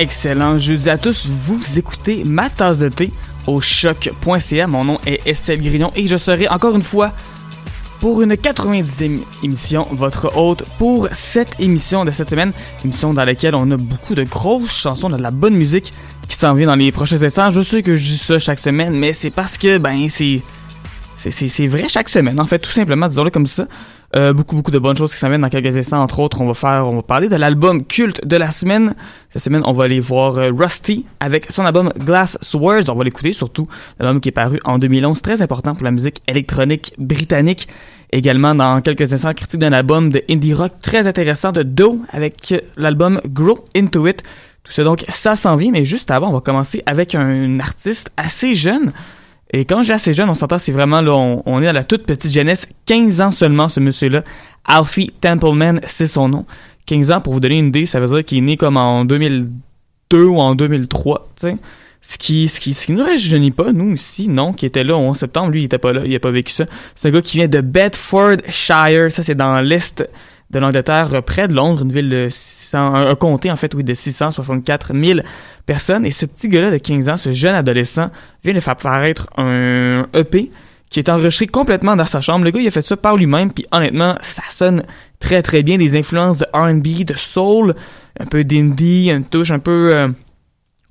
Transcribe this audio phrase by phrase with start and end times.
[0.00, 1.26] Excellent jeudi à tous.
[1.26, 3.10] Vous écoutez ma tasse de thé
[3.46, 4.66] au choc.ca.
[4.66, 7.12] Mon nom est Estelle Grignon et je serai encore une fois
[8.00, 12.54] pour une 90e émission, votre hôte pour cette émission de cette semaine.
[12.82, 15.92] Émission dans laquelle on a beaucoup de grosses chansons, de la bonne musique
[16.30, 17.50] qui s'en vient dans les prochains instants.
[17.50, 20.40] Je sais que je dis ça chaque semaine, mais c'est parce que, ben, c'est.
[21.18, 23.66] C'est vrai chaque semaine, en fait, tout simplement, disons-le comme ça.
[24.16, 26.02] Euh, beaucoup, beaucoup de bonnes choses qui viennent dans quelques instants.
[26.02, 28.94] Entre autres, on va faire, on va parler de l'album culte de la semaine.
[29.28, 32.88] Cette semaine, on va aller voir euh, Rusty avec son album Glass Swords.
[32.88, 33.68] On va l'écouter, surtout
[34.00, 37.68] l'album qui est paru en 2011, très important pour la musique électronique britannique.
[38.10, 42.52] Également, dans quelques instants, critique d'un album de indie rock très intéressant de Do avec
[42.76, 44.24] l'album Grow Into It.
[44.64, 48.10] Tout ça, donc, ça s'en vient, mais juste avant, on va commencer avec un artiste
[48.16, 48.92] assez jeune.
[49.52, 52.04] Et quand j'ai assez jeune, on s'entend, c'est vraiment là, on, est à la toute
[52.04, 54.22] petite jeunesse, 15 ans seulement, ce monsieur-là.
[54.64, 56.46] Alfie Templeman, c'est son nom.
[56.86, 59.04] 15 ans, pour vous donner une idée, ça veut dire qu'il est né comme en
[59.04, 61.56] 2002 ou en 2003, tu sais.
[62.02, 64.96] Ce qui, ce qui, ce qui nous rajeunit pas, nous ici, non, qui était là
[64.96, 66.64] au 11 septembre, lui, il était pas là, il a pas vécu ça.
[66.94, 70.08] C'est un gars qui vient de Bedfordshire, ça c'est dans l'est
[70.50, 73.94] de l'Angleterre, près de Londres, une ville de 600, un comté en fait, oui, de
[73.94, 75.20] 664 000
[75.66, 76.04] personnes.
[76.04, 78.10] Et ce petit gars-là de 15 ans, ce jeune adolescent,
[78.44, 80.50] vient de faire paraître un EP
[80.90, 82.44] qui est enregistré complètement dans sa chambre.
[82.44, 84.82] Le gars, il a fait ça par lui-même, puis honnêtement, ça sonne
[85.20, 85.78] très très bien.
[85.78, 87.76] Des influences de R&B, de soul,
[88.18, 89.94] un peu d'indie, une touche un peu...
[89.94, 90.08] Euh,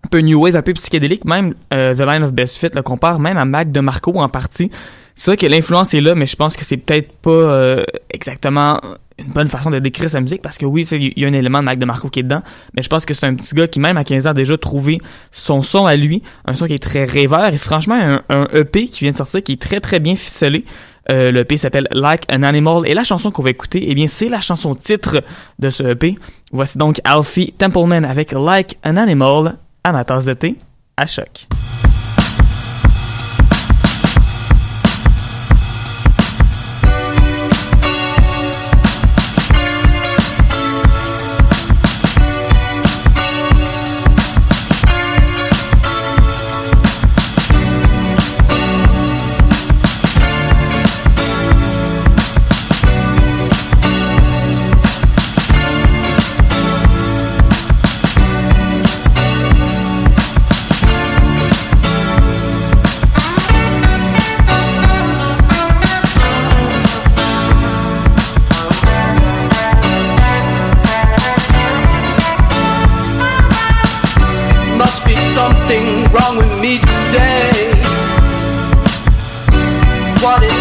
[0.01, 2.81] un peu new wave, un peu psychédélique, même euh, The Line of Best Fit le
[2.81, 4.71] compare même à Mac de Marco en partie.
[5.13, 8.79] C'est vrai que l'influence est là, mais je pense que c'est peut-être pas euh, exactement
[9.19, 11.59] une bonne façon de décrire sa musique parce que oui, il y a un élément
[11.59, 12.41] de Mac de Marco qui est dedans,
[12.75, 14.57] mais je pense que c'est un petit gars qui, même à 15 ans, a déjà
[14.57, 14.99] trouvé
[15.31, 18.85] son son à lui, un son qui est très rêveur et franchement, un, un EP
[18.85, 20.65] qui vient de sortir qui est très très bien ficelé.
[21.09, 24.07] Euh, le EP s'appelle Like an Animal et la chanson qu'on va écouter, eh bien,
[24.07, 25.23] c'est la chanson titre
[25.57, 26.15] de ce EP.
[26.51, 30.55] Voici donc Alfie Templeman avec Like an Animal à ma tasse de thé
[30.97, 31.47] à choc.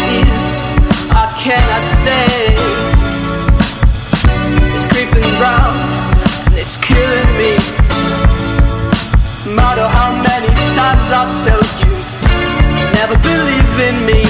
[0.09, 0.17] What
[1.13, 2.55] I cannot say.
[4.75, 5.77] It's creeping round,
[6.47, 7.53] and it's killing me.
[9.45, 11.93] No matter how many times I tell you,
[12.97, 14.28] never believe in me.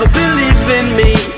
[0.00, 1.29] Never believe in me.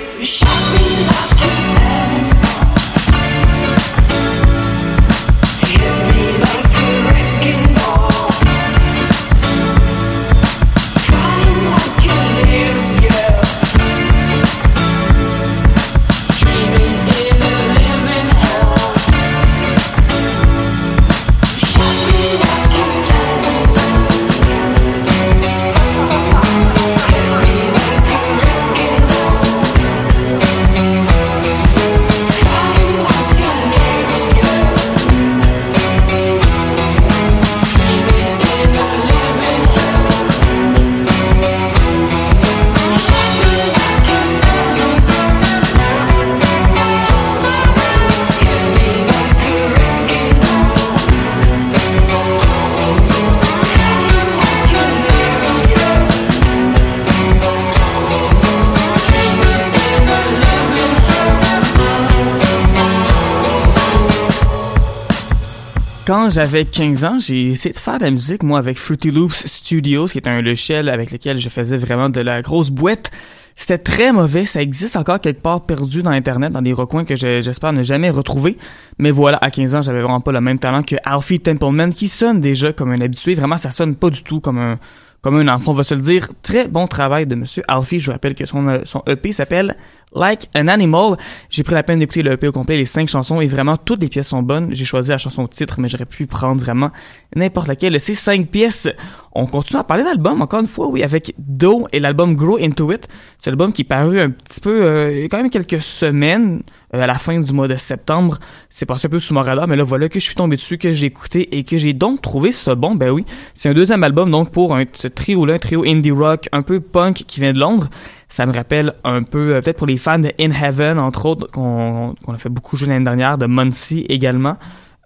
[66.33, 70.07] J'avais 15 ans, j'ai essayé de faire de la musique, moi, avec Fruity Loops Studios,
[70.07, 73.11] qui est un logiciel avec lequel je faisais vraiment de la grosse boîte.
[73.55, 77.17] C'était très mauvais, ça existe encore quelque part perdu dans Internet, dans des recoins que
[77.17, 78.57] je- j'espère ne jamais retrouver.
[78.99, 82.09] Mais voilà, à 15 ans, j'avais vraiment pas le même talent que Alfie Templeman, qui
[82.09, 83.35] sonne déjà comme un habitué.
[83.35, 84.79] Vraiment, ça sonne pas du tout comme un,
[85.21, 86.29] comme un enfant, on va se le dire.
[86.43, 88.01] Très bon travail de Monsieur Alfie.
[88.01, 89.77] Je vous rappelle que son, euh, son EP s'appelle
[90.15, 91.17] Like an Animal.
[91.51, 94.03] J'ai pris la peine d'écouter le EP au complet, les cinq chansons, et vraiment toutes
[94.03, 94.69] les pièces sont bonnes.
[94.75, 96.91] J'ai choisi la chanson titre, mais j'aurais pu prendre vraiment
[97.35, 97.99] n'importe laquelle.
[98.01, 98.89] Ces cinq pièces,
[99.35, 102.93] on continue à parler d'album, encore une fois, oui, avec Do et l'album Grow Into
[102.93, 103.09] It.
[103.39, 106.63] C'est l'album qui est paru un petit peu, euh, quand même quelques semaines,
[106.95, 108.39] euh, à la fin du mois de septembre.
[108.69, 110.77] C'est passé un peu sous mon radar, mais là, voilà que je suis tombé dessus,
[110.77, 112.95] que j'ai écouté et que j'ai donc trouvé ça bon.
[112.95, 116.49] Ben oui, c'est un deuxième album, donc pour un, ce trio-là, un trio indie rock
[116.53, 117.89] un peu punk qui vient de Londres.
[118.33, 121.51] Ça me rappelle un peu, euh, peut-être pour les fans de In Heaven, entre autres,
[121.51, 124.57] qu'on a fait beaucoup jouer l'année dernière, de Muncie également.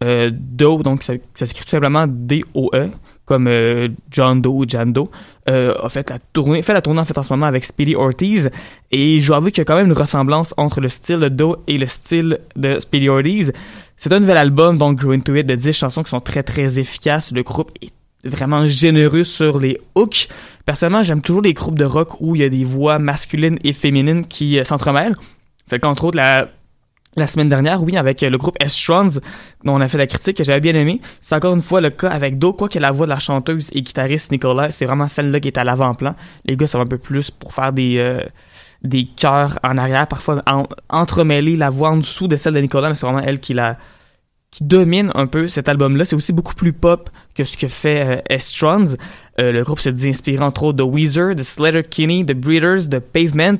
[0.04, 2.88] Euh, Doe, donc ça, ça s'écrit tout simplement D-O-E,
[3.24, 5.08] comme euh, John Doe ou Jan Doe,
[5.48, 7.96] euh, a fait la tournée, fait la tournée en fait en ce moment avec Speedy
[7.96, 8.48] Ortiz.
[8.92, 11.28] Et je dois avouer qu'il y a quand même une ressemblance entre le style de
[11.28, 13.52] Doe et le style de Speedy Ortiz.
[13.96, 16.78] C'est un nouvel album, donc Grow Into It, de 10 chansons qui sont très très
[16.78, 17.32] efficaces.
[17.32, 17.90] Le groupe est
[18.26, 20.28] vraiment généreux sur les hooks.
[20.64, 23.72] Personnellement, j'aime toujours les groupes de rock où il y a des voix masculines et
[23.72, 25.16] féminines qui euh, s'entremêlent.
[25.66, 26.48] C'est le entre autres, la,
[27.26, 29.20] semaine dernière, oui, avec euh, le groupe S-Trons,
[29.64, 31.00] dont on a fait la critique, que j'avais bien aimé.
[31.22, 33.70] C'est encore une fois le cas avec Do, quoi que la voix de la chanteuse
[33.72, 36.14] et guitariste Nicolas, c'est vraiment celle-là qui est à l'avant-plan.
[36.44, 37.98] Les gars, ça va un peu plus pour faire des...
[37.98, 38.20] euh,
[38.82, 42.88] des chœurs en arrière, parfois en- entremêler la voix en dessous de celle de Nicolas,
[42.88, 43.78] mais c'est vraiment elle qui la
[44.50, 46.04] qui domine un peu cet album-là.
[46.04, 48.96] C'est aussi beaucoup plus pop que ce que fait euh, S-Trons.
[49.38, 52.88] Euh, le groupe se dit inspiré entre autres de Weezer, de Slater Kinney, de Breeders,
[52.88, 53.58] de Pavement.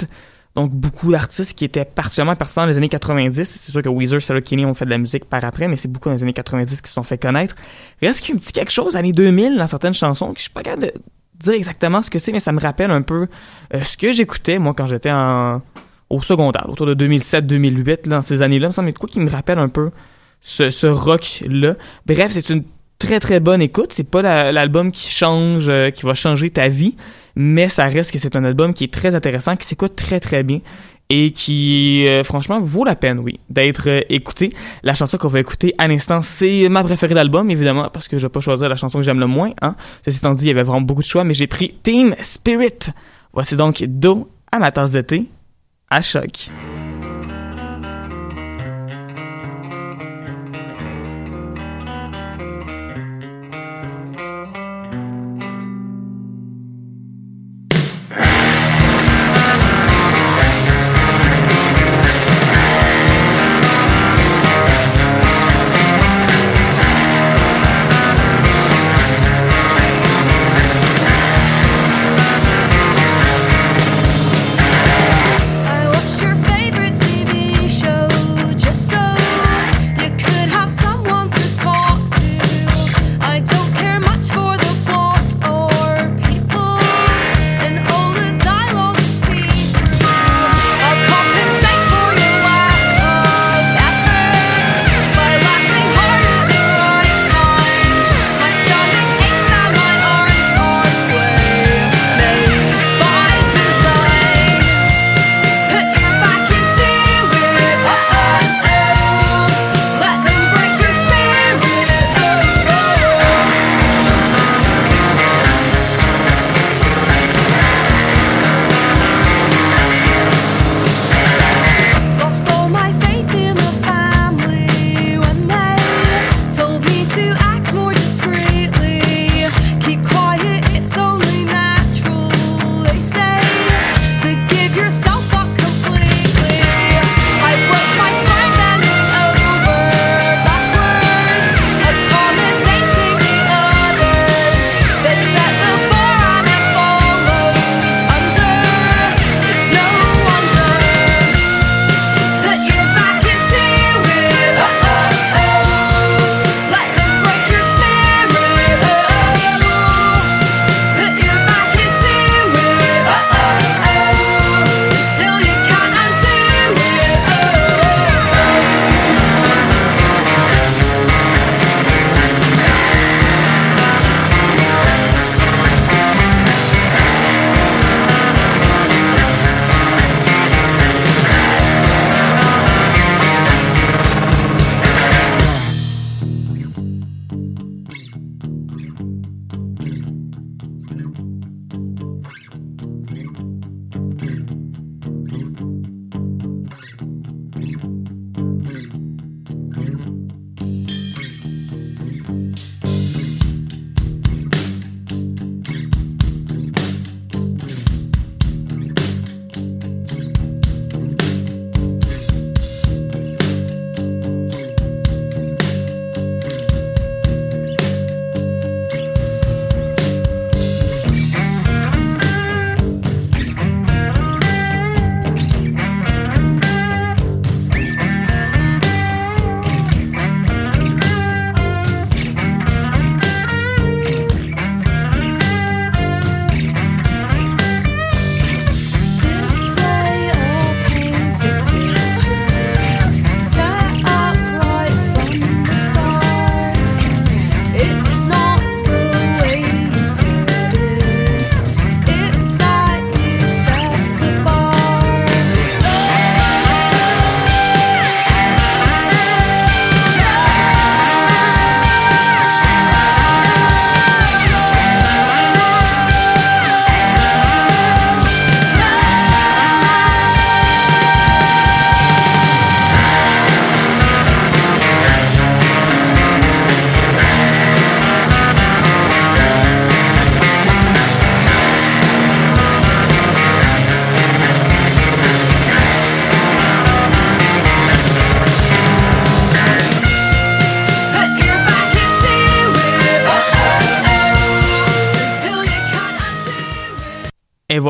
[0.55, 3.45] Donc, beaucoup d'artistes qui étaient particulièrement pertinents dans les années 90.
[3.45, 5.89] C'est sûr que Weezer, Sarah Kinney ont fait de la musique par après, mais c'est
[5.89, 7.55] beaucoup dans les années 90 qui se sont fait connaître.
[8.01, 10.51] Reste qu'il y a petit quelque chose, années 2000, dans certaines chansons, que je suis
[10.51, 10.93] pas capable de
[11.39, 13.29] dire exactement ce que c'est, mais ça me rappelle un peu
[13.75, 15.61] euh, ce que j'écoutais, moi, quand j'étais en
[16.09, 18.67] au secondaire, autour de 2007-2008, dans ces années-là.
[18.67, 19.91] Il me semble quoi qui me rappelle un peu
[20.47, 21.75] ce, ce rock-là.
[22.07, 22.63] Bref, c'est une
[23.01, 23.93] très très bonne écoute.
[23.93, 24.23] C'est pas
[24.53, 26.95] l'album qui change, euh, qui va changer ta vie,
[27.35, 30.45] mais ça reste que c'est un album qui est très intéressant, qui s'écoute très très
[30.45, 30.61] bien
[31.09, 34.53] et qui euh, franchement vaut la peine, oui, d'être euh, écouté.
[34.85, 38.27] La chanson qu'on va écouter à l'instant, c'est ma préférée d'album, évidemment, parce que je
[38.27, 39.53] vais pas choisir la chanson que j'aime le moins.
[39.63, 39.75] Hein.
[40.05, 42.91] Ceci étant dit, il y avait vraiment beaucoup de choix, mais j'ai pris Team Spirit.
[43.33, 45.25] Voici donc Do à ma tasse de thé
[45.91, 46.51] à choc.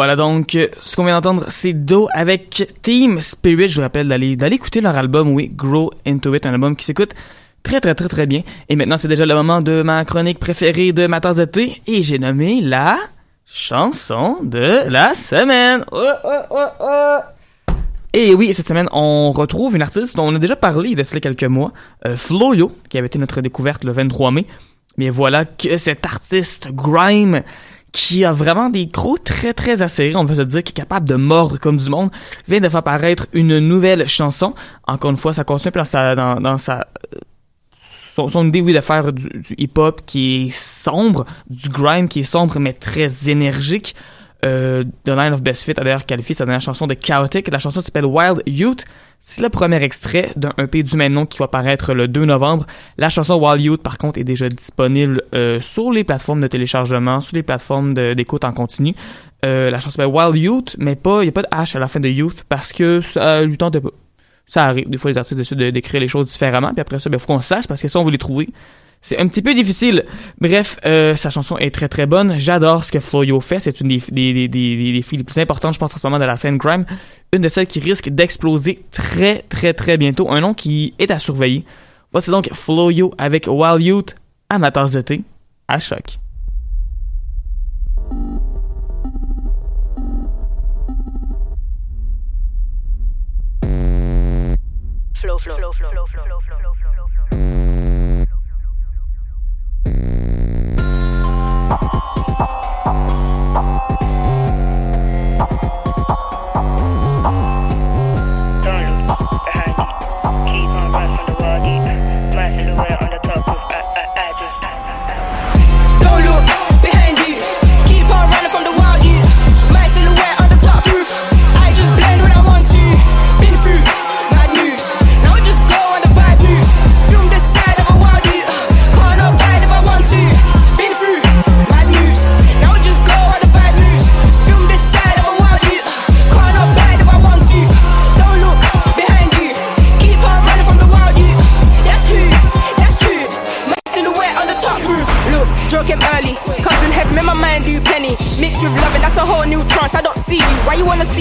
[0.07, 3.71] Voilà donc, ce qu'on vient d'entendre, c'est Do avec Team Spirit.
[3.71, 7.13] Je vous rappelle d'aller écouter leur album, oui, Grow Into It, un album qui s'écoute
[7.65, 8.43] très très très très bien.
[8.69, 11.83] Et maintenant, c'est déjà le moment de ma chronique préférée de ma tasse de thé,
[11.89, 12.99] et j'ai nommé la
[13.45, 15.85] chanson de la semaine.
[15.91, 17.19] Oh, oh, oh.
[18.13, 21.01] Et oui, cette semaine, on retrouve une artiste dont on a déjà parlé il y
[21.01, 21.73] a cela quelques mois,
[22.07, 24.47] euh, Floyo, qui avait été notre découverte le 23 mai.
[24.99, 27.43] Mais voilà que cet artiste grime
[27.97, 31.09] qui a vraiment des crocs très très acérés, on va se dire, qui est capable
[31.09, 32.11] de mordre comme du monde,
[32.47, 34.55] vient de faire paraître une nouvelle chanson.
[34.87, 36.89] Encore une fois, ça continue dans sa, dans, sa,
[38.15, 42.21] son, son idée, oui, de faire du, du hip-hop qui est sombre, du grind qui
[42.21, 43.97] est sombre mais très énergique.
[44.45, 47.49] Euh, The Line of Best Fit a d'ailleurs qualifié sa dernière chanson de chaotic.
[47.51, 48.85] La chanson s'appelle Wild Youth.
[49.21, 52.67] C'est le premier extrait d'un EP du même nom qui va paraître le 2 novembre.
[52.99, 57.21] La chanson Wild Youth, par contre, est déjà disponible euh, sur les plateformes de téléchargement,
[57.21, 58.95] sur les plateformes d'écoute en continu.
[59.45, 61.89] Euh, la chanson s'appelle Wild Youth, mais pas, il a pas de H à la
[61.89, 63.91] fin de Youth parce que ça lui tentait pas.
[64.47, 64.89] Ça arrive.
[64.89, 67.27] Des fois, les artistes décident de- d'écrire les choses différemment, puis après ça, il faut
[67.27, 68.49] qu'on sache parce que ça, on veut les trouver.
[69.01, 70.05] C'est un petit peu difficile.
[70.41, 72.39] Bref, euh, sa chanson est très très bonne.
[72.39, 73.61] J'adore ce que Floyo fait.
[73.61, 76.59] C'est une des, filles les plus importantes, je pense, en ce moment de la scène
[76.59, 76.85] crime.
[77.33, 80.31] Une de celles qui risque d'exploser très très très bientôt.
[80.31, 81.65] Un nom qui est à surveiller.
[82.11, 84.17] Voici donc Floyo avec Wild Youth
[84.73, 85.23] tasse de thé
[85.69, 86.19] à choc.
[95.15, 96.73] Flow, flow, flow, flow, flow, flow,
[97.31, 98.06] flow.
[101.69, 102.56] Oh.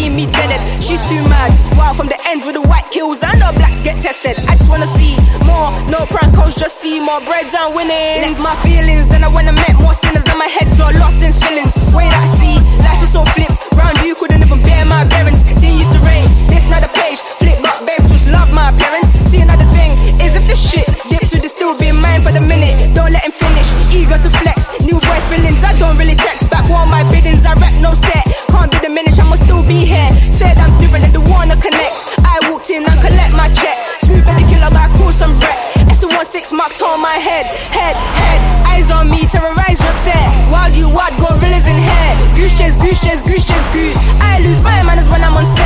[0.05, 0.25] You me?
[0.77, 1.49] She's too mad.
[1.77, 4.37] Wild from the ends with the white kills and the blacks get tested.
[4.45, 5.17] I just wanna see
[5.49, 5.73] more.
[5.89, 8.21] No prankos, just see more breads and winning.
[8.21, 10.25] Left my feelings, then I went and met more sinners.
[10.25, 11.73] Now my head's all lost in feelings.
[11.97, 13.57] Way that I see, life is so flipped.
[13.73, 15.41] Round you couldn't even bear my bearings.
[15.57, 17.19] They used to rain, this not a page.
[17.41, 19.09] Flip back, babe, just love my parents.
[19.25, 22.41] See another thing is if this shit dips, should it still be mine for the
[22.41, 22.93] minute?
[22.93, 23.73] Don't let him finish.
[23.89, 25.63] Eager to flex, new boy feelings.
[25.63, 27.45] I don't really text back all my biddings.
[27.45, 28.24] I rap no set,
[29.65, 30.34] I still be here.
[30.34, 32.06] Said I'm different and the wanna connect.
[32.21, 33.78] I walked in and collect my check.
[33.99, 35.58] Smooth the killer by cool some wreck.
[35.89, 38.39] S16 marked on my head, head, head.
[38.67, 40.51] Eyes on me, terrorize your set.
[40.51, 42.12] Wild you wild, gorillas in hair.
[42.36, 43.97] Goose chase, goose chase, goose chase, goose.
[44.21, 45.64] I lose my manners when I'm on set.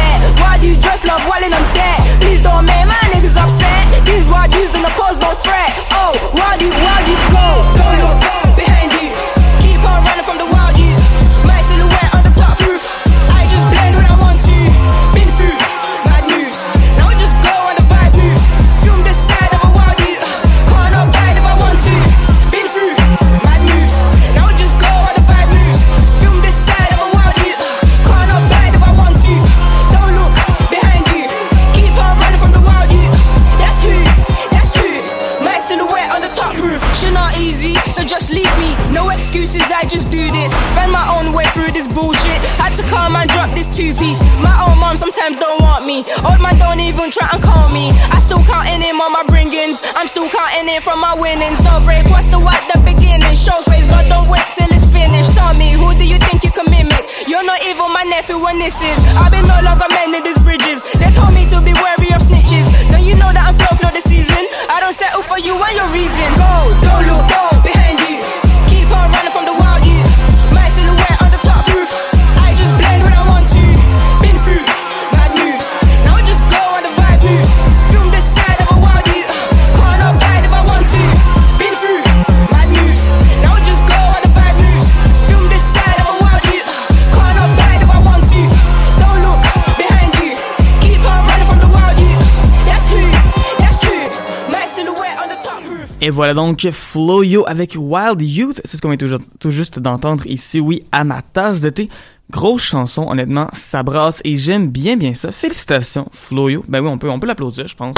[96.20, 98.60] Voilà donc Floyo avec Wild Youth.
[98.66, 101.70] C'est ce qu'on vient tout, ju- tout juste d'entendre ici, oui, à ma tasse de
[101.70, 101.90] thé.
[102.30, 105.32] Grosse chanson, honnêtement, ça brasse et j'aime bien bien ça.
[105.32, 106.66] Félicitations, Floyo.
[106.68, 107.96] Ben oui, on peut, on peut l'applaudir, je pense.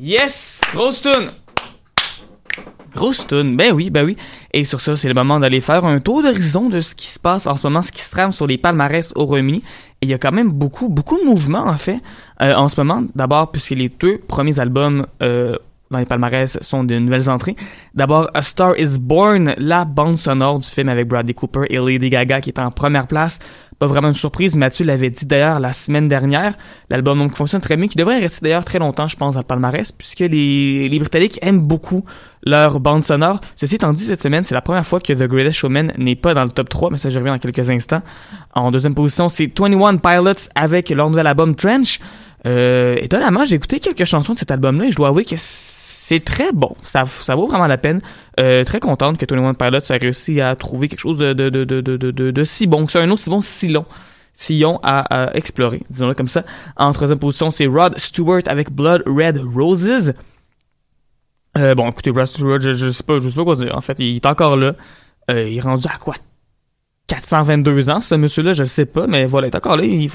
[0.00, 0.58] Yes!
[0.72, 1.32] Grosse tune!
[2.94, 4.16] Grosse tune, ben oui, ben oui.
[4.54, 7.18] Et sur ça, c'est le moment d'aller faire un tour d'horizon de ce qui se
[7.20, 9.58] passe en ce moment, ce qui se trame sur les palmarès au Royaume-Uni.
[10.00, 12.00] Et il y a quand même beaucoup, beaucoup de mouvements, en fait,
[12.40, 13.04] euh, en ce moment.
[13.14, 15.56] D'abord, puisque les deux premiers albums euh,
[15.92, 17.54] dans les palmarès sont de nouvelles entrées.
[17.94, 22.08] D'abord, A Star is Born, la bande sonore du film avec Bradley Cooper et Lady
[22.10, 23.38] Gaga qui est en première place.
[23.78, 26.54] Pas vraiment une surprise, Mathieu l'avait dit d'ailleurs la semaine dernière.
[26.88, 29.90] L'album fonctionne très bien, qui devrait rester d'ailleurs très longtemps, je pense, dans le palmarès,
[29.90, 32.04] puisque les, les Britanniques aiment beaucoup
[32.44, 33.40] leur bande sonore.
[33.56, 36.32] Ceci étant dit, cette semaine, c'est la première fois que The Greatest Showman n'est pas
[36.32, 38.02] dans le top 3, mais ça je reviens dans quelques instants.
[38.54, 41.98] En deuxième position, c'est 21 Pilots avec leur nouvel album Trench.
[42.46, 45.36] Euh, étonnamment, j'ai écouté quelques chansons de cet album-là et je dois avouer que
[46.12, 46.76] c'est très bon.
[46.84, 48.00] Ça, ça vaut vraiment la peine.
[48.38, 51.64] Euh, très contente que 21 Pilots ait réussi à trouver quelque chose de, de, de,
[51.64, 52.86] de, de, de, de si bon.
[52.86, 53.86] C'est un autre si bon, si long.
[54.34, 56.44] Sillon à, à explorer, disons-le comme ça.
[56.76, 60.14] En troisième position, c'est Rod Stewart avec Blood Red Roses.
[61.58, 63.76] Euh, bon, écoutez, Rod Stewart, je, je sais pas, je sais pas quoi dire.
[63.76, 64.74] En fait, il est encore là.
[65.30, 66.14] Euh, il est rendu à quoi?
[67.08, 69.84] 422 ans, ce monsieur-là, je le sais pas, mais voilà, il est encore là.
[69.84, 70.10] Il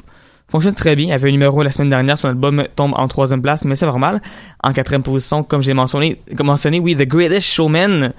[0.50, 1.08] fonctionne très bien.
[1.08, 3.86] Il avait un numéro la semaine dernière, son album tombe en troisième place, mais c'est
[3.86, 4.22] normal.
[4.64, 8.14] En quatrième position, comme j'ai mentionné, mentionné, oui, The Greatest Showman,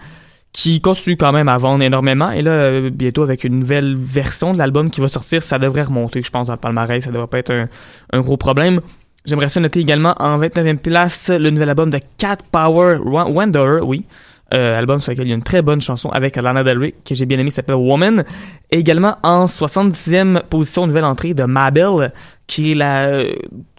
[0.53, 2.31] qui continue quand même à vendre énormément.
[2.31, 5.83] Et là, euh, bientôt, avec une nouvelle version de l'album qui va sortir, ça devrait
[5.83, 7.05] remonter, je pense, dans le palmarès.
[7.05, 7.69] Ça devrait pas être un,
[8.13, 8.81] un gros problème.
[9.25, 14.07] J'aimerais ça noter également en 29e place le nouvel album de Cat Power Wanderer, oui.
[14.55, 16.95] Euh, album sur lequel il y a une très bonne chanson avec Lana Del Rey
[17.05, 18.25] que j'ai bien aimé, s'appelle Woman.
[18.71, 22.13] Et également en 70e position, nouvelle entrée de Mabel,
[22.47, 23.33] qui est la euh,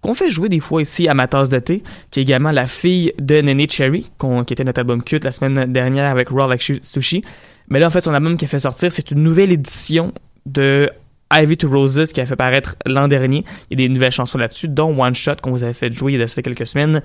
[0.04, 2.68] qu'on fait jouer des fois ici à ma tasse de thé, qui est également la
[2.68, 6.48] fille de Nene Cherry, qu'on- qui était notre album culte la semaine dernière avec Raw
[6.48, 7.24] Like Sushi.
[7.70, 10.14] Mais là, en fait, son album qui a fait sortir, c'est une nouvelle édition
[10.46, 10.92] de
[11.32, 13.46] Ivy to Roses qui a fait paraître l'an dernier.
[13.70, 16.14] Il y a des nouvelles chansons là-dessus, dont One Shot qu'on vous avait fait jouer
[16.14, 17.02] il y a de quelques semaines.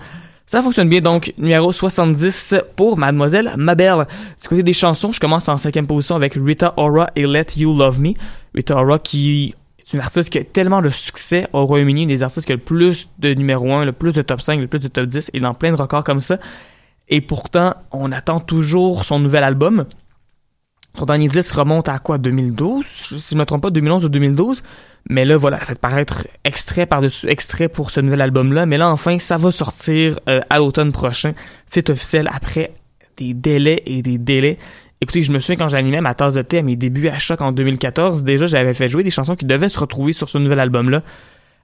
[0.47, 4.07] Ça fonctionne bien, donc numéro 70 pour Mademoiselle Mabel.
[4.43, 7.77] Du côté des chansons, je commence en cinquième position avec Rita Ora et Let You
[7.77, 8.13] Love Me.
[8.55, 12.23] Rita Ora qui est une artiste qui a tellement de succès au Royaume-Uni, une des
[12.23, 14.81] artistes qui a le plus de numéro 1, le plus de top 5, le plus
[14.81, 16.39] de top 10, et dans plein de records comme ça.
[17.09, 19.87] Et pourtant, on attend toujours son nouvel album.
[20.97, 24.09] Son dernier disque remonte à quoi 2012 Si je ne me trompe pas, 2011 ou
[24.09, 24.63] 2012.
[25.11, 28.65] Mais là, voilà, elle a fait paraître extrait par-dessus extrait pour ce nouvel album-là.
[28.65, 31.33] Mais là, enfin, ça va sortir euh, à l'automne prochain.
[31.67, 32.73] C'est officiel après
[33.17, 34.59] des délais et des délais.
[35.01, 37.41] Écoutez, je me souviens quand j'animais ma tasse de thé à mes débuts à Choc
[37.43, 40.61] en 2014, déjà j'avais fait jouer des chansons qui devaient se retrouver sur ce nouvel
[40.61, 41.03] album-là.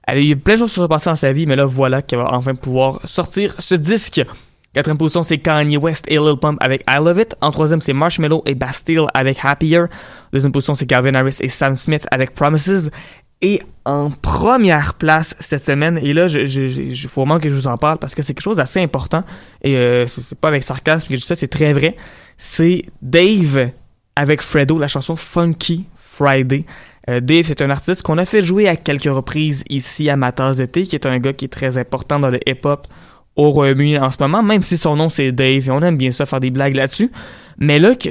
[0.03, 2.01] Elle a eu plein de choses qui se sont dans sa vie, mais là voilà
[2.01, 4.21] qu'elle va enfin pouvoir sortir ce disque.
[4.73, 7.35] Quatrième position, c'est Kanye West et Lil Pump avec I Love It.
[7.41, 9.83] En troisième, c'est Marshmello et Bastille avec Happier.
[10.31, 12.89] Deuxième position, c'est Calvin Harris et Sam Smith avec Promises.
[13.41, 17.75] Et en première place cette semaine, et là, je- faut vraiment que je vous en
[17.75, 19.23] parle parce que c'est quelque chose d'assez important.
[19.61, 21.97] Et euh, c'est pas avec sarcasme que je dis ça, c'est très vrai.
[22.37, 23.71] C'est Dave
[24.15, 26.65] avec Fredo, la chanson Funky Friday.
[27.09, 30.31] Euh, Dave, c'est un artiste qu'on a fait jouer à quelques reprises ici à ma
[30.31, 32.85] tasse de thé, qui est un gars qui est très important dans le hip-hop
[33.41, 36.25] au en ce moment, même si son nom c'est Dave, et on aime bien ça
[36.25, 37.11] faire des blagues là-dessus.
[37.57, 38.09] Mais là, que,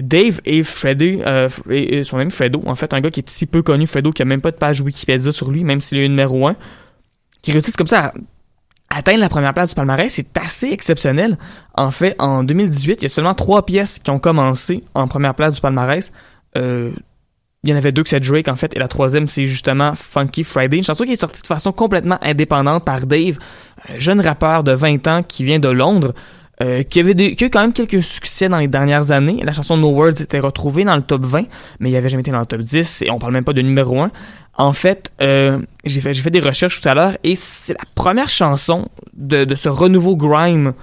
[0.00, 1.48] Dave et Fredo, euh,
[2.04, 4.24] son ami Fredo, en fait, un gars qui est si peu connu, Fredo, qui a
[4.26, 6.56] même pas de page Wikipédia sur lui, même s'il est numéro 1,
[7.40, 8.12] qui réussissent comme ça
[8.90, 11.38] à atteindre la première place du palmarès, c'est assez exceptionnel.
[11.78, 15.34] En fait, en 2018, il y a seulement trois pièces qui ont commencé en première
[15.34, 16.12] place du palmarès.
[16.58, 16.90] Euh,
[17.62, 19.94] il y en avait deux que c'est Drake en fait, et la troisième c'est justement
[19.94, 23.38] Funky Friday, une chanson qui est sortie de façon complètement indépendante par Dave,
[23.88, 26.14] un jeune rappeur de 20 ans qui vient de Londres,
[26.62, 29.40] euh, qui, avait eu quand même quelques succès dans les dernières années.
[29.44, 31.44] La chanson No Words était retrouvée dans le top 20,
[31.80, 33.62] mais il avait jamais été dans le top 10, et on parle même pas de
[33.62, 34.10] numéro 1.
[34.58, 37.84] En fait, euh, j'ai fait, j'ai fait des recherches tout à l'heure, et c'est la
[37.94, 40.74] première chanson de ce renouveau grime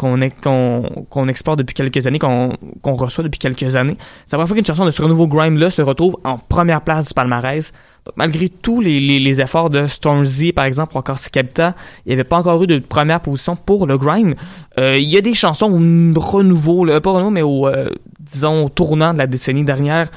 [0.00, 2.56] qu'on exporte depuis quelques années, qu'on
[2.94, 3.96] reçoit depuis quelques années.
[4.26, 7.08] C'est la première fois qu'une chanson de ce renouveau grime-là se retrouve en première place
[7.08, 7.72] du palmarès.
[8.06, 11.74] Donc, malgré tous les, efforts de Stormzy, par exemple, ou encore Skepta,
[12.06, 14.34] il n'y avait pas encore eu de première position pour le grime.
[14.78, 18.64] Euh, il y a des chansons au renouveau, là, pas renouveau, mais au, euh, disons,
[18.64, 20.10] au tournant de la décennie dernière,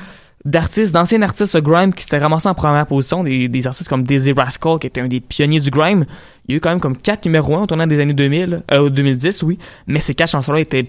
[0.46, 4.32] d'artistes, d'anciens artistes grime qui s'étaient ramassés en première position, des, des artistes comme Dizzy
[4.32, 6.06] Rascal, qui était un des pionniers du grime.
[6.48, 8.64] Il y a eu quand même comme quatre numéros 1 au tournant des années 2000,
[8.72, 10.88] euh, 2010, oui, mais ces quatre chansons-là étaient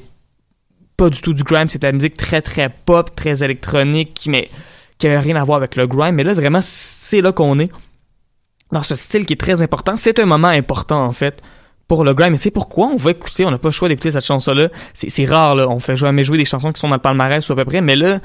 [0.97, 4.49] pas du tout du grime, c'était la musique très très pop, très électronique, mais
[4.99, 6.15] qui avait rien à voir avec le grime.
[6.15, 7.71] Mais là, vraiment, c'est là qu'on est
[8.73, 9.97] dans ce style qui est très important.
[9.97, 11.43] C'est un moment important, en fait,
[11.89, 12.35] pour le grime.
[12.35, 14.69] Et c'est pourquoi on va écouter, on n'a pas le choix d'écouter cette chanson-là.
[14.95, 15.69] C'est c'est rare, là.
[15.69, 17.81] On fait jamais jouer des chansons qui sont dans le palmarès ou à peu près,
[17.81, 18.21] mais là,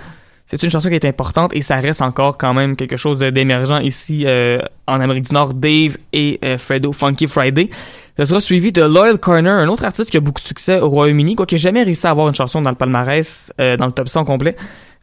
[0.50, 3.80] c'est une chanson qui est importante et ça reste encore quand même quelque chose d'émergent
[3.84, 4.58] ici euh,
[4.88, 5.54] en Amérique du Nord.
[5.54, 7.70] Dave et euh, Fredo Funky Friday.
[8.18, 10.90] Ce sera suivi de Loyal Corner, un autre artiste qui a beaucoup de succès au
[10.90, 14.10] Royaume-Uni, quoique jamais réussi à avoir une chanson dans le palmarès, euh, dans le top
[14.10, 14.56] 100 complet.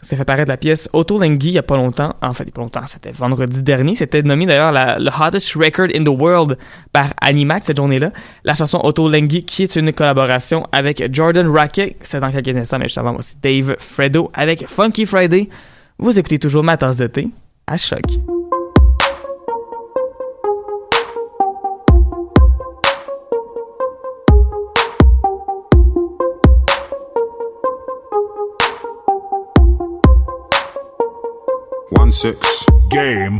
[0.06, 2.14] Ça fait paraître la pièce Otolenghi il y a pas longtemps.
[2.22, 3.96] En fait, il y a pas longtemps, c'était vendredi dernier.
[3.96, 6.56] C'était nommé d'ailleurs le hottest record in the world
[6.92, 8.12] par Animax cette journée-là.
[8.44, 11.96] La chanson Otolenghi qui est une collaboration avec Jordan Rackett.
[12.04, 15.48] C'est dans quelques instants, mais juste avant, aussi Dave Fredo avec Funky Friday.
[15.98, 17.28] Vous écoutez toujours ma tasse de thé
[17.66, 18.04] à choc.
[31.90, 32.66] One six.
[32.90, 33.38] Game.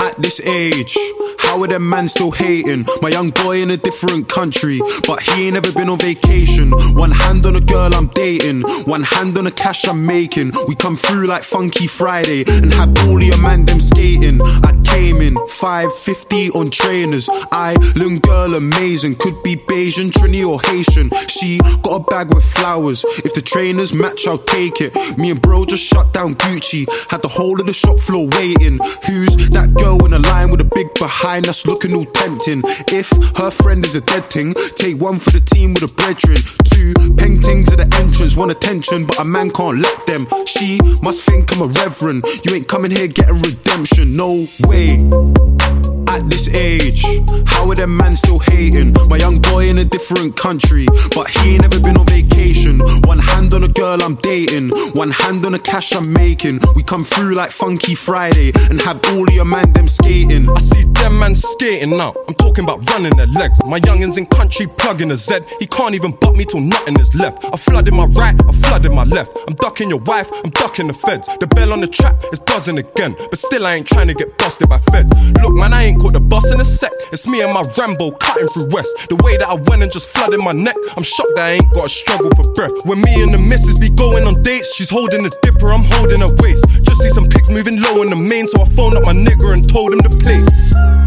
[0.00, 0.96] At this age,
[1.42, 2.86] how are them man still hating?
[3.00, 6.70] My young boy in a different country, but he ain't ever been on vacation.
[6.94, 10.52] One hand on a girl I'm dating, one hand on the cash I'm making.
[10.68, 14.40] We come through like Funky Friday and have all your man them skating.
[14.42, 17.28] I came in 550 on trainers.
[17.50, 19.16] I, little girl, amazing.
[19.16, 21.10] Could be Bayesian, Trini, or Haitian.
[21.28, 23.04] She got a bag with flowers.
[23.24, 24.92] If the trainers match, I'll take it.
[25.18, 26.86] Me and bro just shut down Gucci.
[27.10, 28.78] Had the whole of the shop floor waiting.
[29.06, 32.62] Who's that girl in a line with a big behind us looking all tempting?
[32.88, 36.36] If her friend is a dead thing, take one for the team with a brethren.
[36.64, 40.26] Two paintings at the entrance, want attention, but a man can't let them.
[40.46, 42.24] She must think I'm a reverend.
[42.44, 46.01] You ain't coming here getting redemption, no way.
[46.12, 47.02] At this age,
[47.46, 48.92] how are them man still hating?
[49.08, 52.80] My young boy in a different country, but he ain't never been on vacation.
[53.04, 56.60] One hand on a girl I'm dating, one hand on the cash I'm making.
[56.76, 60.50] We come through like Funky Friday and have all your man them skating.
[60.50, 62.12] I see them man skating now.
[62.28, 63.58] I'm talking about running their legs.
[63.64, 65.40] My youngins in country plugging a Z.
[65.60, 67.42] He can't even butt me till nothing is left.
[67.42, 69.34] I flooded my right, I flooded my left.
[69.48, 71.26] I'm ducking your wife, I'm ducking the feds.
[71.40, 74.36] The bell on the trap is buzzing again, but still I ain't trying to get
[74.36, 75.10] busted by feds.
[75.40, 76.90] Look, man, I ain't caught the bus in a sec.
[77.14, 79.08] It's me and my Rambo cutting through West.
[79.08, 81.70] The way that I went and just flooded my neck, I'm shocked that I ain't
[81.72, 82.74] got a struggle for breath.
[82.84, 86.20] When me and the missus be going on dates, she's holding a dipper, I'm holding
[86.20, 86.66] her waist.
[86.82, 89.54] Just see some pics moving low in the main, so I phoned up my nigga
[89.54, 91.01] and told him to play.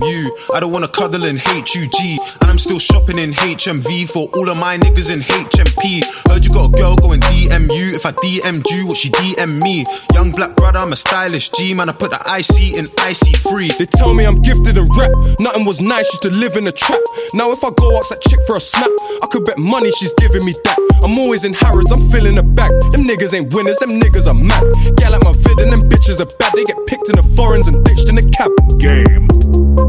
[0.00, 1.98] Can I don't wanna cuddle in HUG.
[2.42, 6.04] And I'm still shopping in HMV for all of my niggas in HMP.
[6.28, 7.94] Heard you got a girl going DMU.
[7.94, 9.84] If I DM'd you, what she DM me?
[10.14, 11.74] Young black brother, I'm a stylish G.
[11.74, 13.78] Man, I put the IC in IC3.
[13.78, 15.10] They tell me I'm gifted in rap.
[15.38, 17.00] Nothing was nice, used to live in a trap.
[17.34, 18.90] Now if I go ask that chick for a snap,
[19.22, 20.78] I could bet money she's giving me that.
[21.02, 22.70] I'm always in Harrods, I'm filling the back.
[22.92, 24.64] Them niggas ain't winners, them niggas are mad.
[25.00, 26.52] Yeah, like my vid and them bitches are bad.
[26.54, 28.50] They get picked in the foreigns and ditched in the cab.
[28.78, 29.87] Game.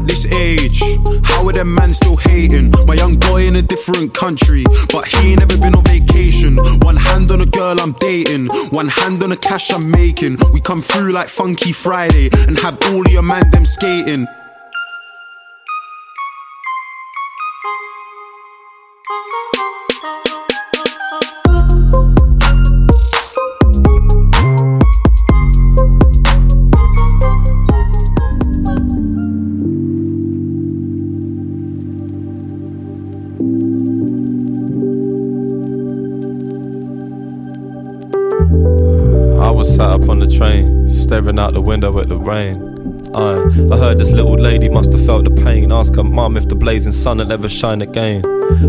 [0.00, 0.80] At this age,
[1.24, 2.72] how are them man still hating?
[2.86, 6.56] My young boy in a different country, but he ain't never been on vacation.
[6.80, 10.38] One hand on a girl I'm dating, one hand on the cash I'm making.
[10.54, 14.26] We come through like Funky Friday and have all your man them skating.
[40.30, 42.66] Train, staring out the window at the rain.
[43.14, 45.72] I heard this little lady must have felt the pain.
[45.72, 48.24] Ask her mum if the blazing sun will ever shine again.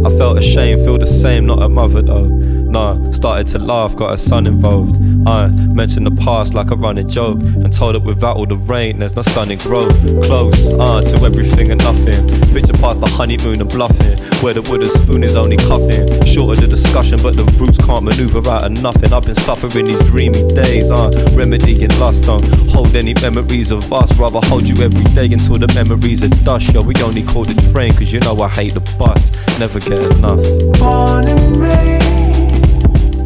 [0.05, 2.40] I felt ashamed, feel the same, not a mother though.
[2.71, 4.95] Nah, started to laugh, got her son involved.
[5.27, 8.99] I mentioned the past like a running joke and told it without all the rain,
[8.99, 9.91] there's no stunning growth.
[10.23, 12.25] Close, uh, to everything and nothing.
[12.53, 16.07] Picture past the honeymoon and bluffing, where the wooden spoon is only cuffing.
[16.25, 19.11] Shorter the discussion, but the roots can't maneuver out of nothing.
[19.11, 22.23] I've been suffering these dreamy days, uh, remedying lust.
[22.23, 26.29] Don't hold any memories of us, rather hold you every day until the memories are
[26.45, 26.73] dust.
[26.73, 29.29] Yo, we only call the train, cause you know I hate the bus.
[29.59, 30.39] Never get enough.
[30.79, 32.30] Born and raised,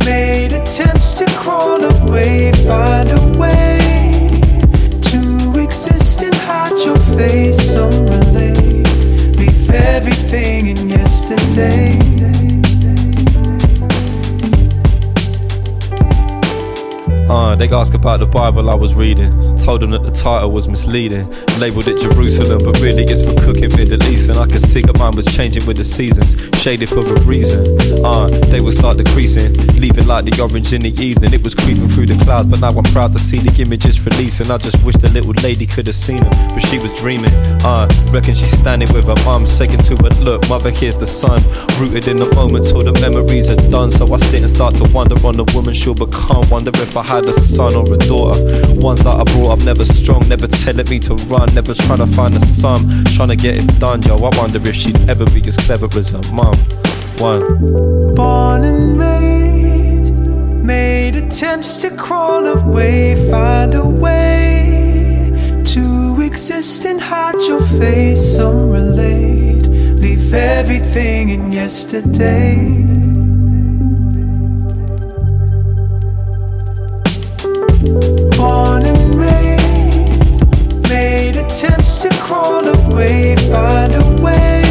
[0.05, 3.79] made attempts to crawl away, find a way
[5.01, 7.73] to exist and hide your face.
[7.73, 8.87] Some relate,
[9.37, 11.94] leave everything in yesterday.
[17.55, 19.31] Uh, they asked about the Bible I was reading.
[19.57, 21.29] Told them that the title was misleading.
[21.57, 24.27] Labeled it Jerusalem, but really it's for cooking Middle East.
[24.27, 27.63] And I could see that mine was changing with the seasons, shaded for a reason.
[28.03, 31.31] Uh, they would start decreasing, leaving like the orange in the evening.
[31.31, 34.51] It was creeping through the clouds, but now I'm proud to see the images releasing.
[34.51, 37.31] I just wish the little lady could have seen them, but she was dreaming.
[37.63, 41.39] Uh, reckon she's standing with her mum, saying to her, Look, mother, here's the sun.
[41.79, 43.93] Rooted in the moment till the memories are done.
[43.93, 46.43] So I sit and start to wonder on the woman she'll become.
[46.49, 48.39] Wonder if I had a son or a daughter.
[48.75, 52.07] Ones that I brought up never strong, never telling me to run, never trying to
[52.07, 54.01] find a sum, trying to get it done.
[54.01, 56.55] Yo, I wonder if she'd ever be as clever as her mum.
[57.19, 58.15] One.
[58.15, 60.17] Born and raised,
[60.63, 68.35] made attempts to crawl away, find a way to exist and hide your face.
[68.35, 73.04] Some relate, leave everything in yesterday.
[81.55, 84.61] Attempts to crawl away, find a way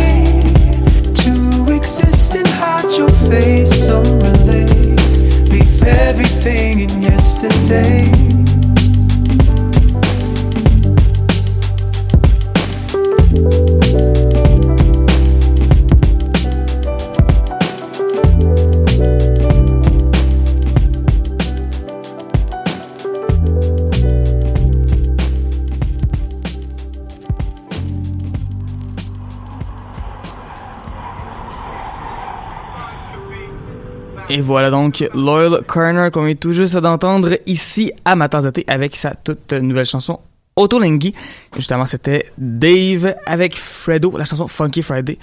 [1.15, 3.87] to exist and hide your face.
[3.87, 8.34] Some relate, leave everything in yesterday.
[34.35, 38.51] Et voilà donc Loyal Corner qu'on vient tout juste d'entendre ici à ma tasse de
[38.51, 40.19] thé avec sa toute nouvelle chanson
[40.57, 41.15] Autolingui.
[41.55, 45.19] Justement, c'était Dave avec Fredo, la chanson Funky Friday.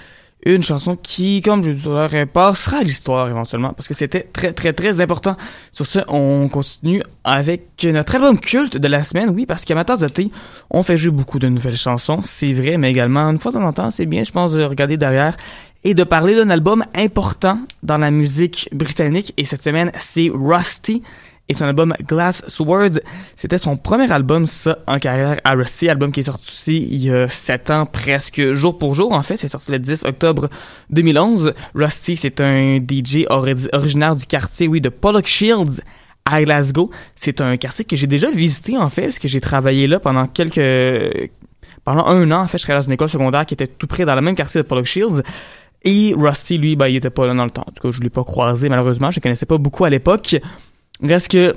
[0.46, 4.72] Une chanson qui, comme je dirais, passera à l'histoire éventuellement parce que c'était très très
[4.72, 5.36] très important.
[5.72, 9.28] Sur ce, on continue avec notre album culte de la semaine.
[9.28, 10.30] Oui, parce qu'à ma tasse de thé,
[10.70, 12.20] on fait jouer beaucoup de nouvelles chansons.
[12.22, 14.64] C'est vrai, mais également, une fois de temps en temps, c'est bien, je pense, de
[14.64, 15.36] regarder derrière
[15.84, 19.34] et de parler d'un album important dans la musique britannique.
[19.36, 21.02] Et cette semaine, c'est Rusty
[21.48, 23.00] et son album Glass Swords.
[23.36, 27.10] C'était son premier album, ça, en carrière à Rusty, album qui est sorti il y
[27.10, 29.36] a 7 ans, presque jour pour jour, en fait.
[29.36, 30.48] C'est sorti le 10 octobre
[30.90, 31.52] 2011.
[31.74, 35.80] Rusty, c'est un DJ ori- originaire du quartier, oui, de Pollock Shields
[36.24, 36.90] à Glasgow.
[37.16, 40.26] C'est un quartier que j'ai déjà visité, en fait, parce que j'ai travaillé là pendant
[40.28, 41.30] quelques...
[41.84, 44.04] Pendant un an, en fait, je travaillais dans une école secondaire qui était tout près
[44.04, 45.22] dans le même quartier de Pollock Shields.
[45.84, 47.64] Et Rusty, lui, ben, il était pas là dans le temps.
[47.66, 49.10] En tout cas, je l'ai pas croisé, malheureusement.
[49.10, 50.36] Je connaissais pas beaucoup à l'époque.
[51.02, 51.56] Reste que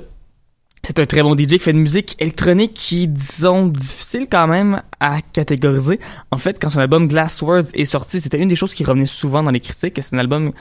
[0.86, 4.82] c'est un très bon DJ qui fait une musique électronique qui, disons, difficile quand même
[5.00, 5.98] à catégoriser.
[6.30, 9.06] En fait, quand son album Glass Words est sorti, c'était une des choses qui revenait
[9.06, 9.98] souvent dans les critiques.
[10.00, 10.52] C'est un album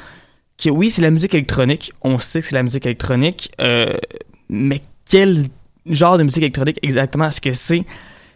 [0.58, 1.94] qui, oui, c'est la musique électronique.
[2.02, 3.52] On sait que c'est la musique électronique.
[3.62, 3.94] Euh,
[4.50, 5.48] mais quel
[5.86, 7.84] genre de musique électronique exactement est-ce que c'est?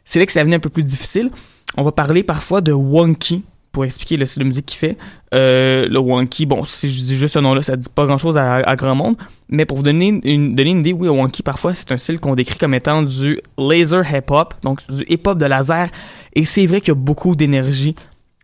[0.05, 1.31] C'est là que ça venait un peu plus difficile.
[1.77, 4.97] On va parler parfois de wonky pour expliquer le style de musique qu'il fait.
[5.33, 8.75] Euh, le wonky, bon, si je dis juste ce nom-là, ça dit pas grand-chose à,
[8.75, 9.15] grand monde,
[9.49, 12.19] mais pour vous donner une, donner une idée, oui, le wonky, parfois, c'est un style
[12.19, 15.89] qu'on décrit comme étant du laser hip-hop, donc du hip-hop de laser,
[16.33, 17.95] et c'est vrai qu'il y a beaucoup d'énergie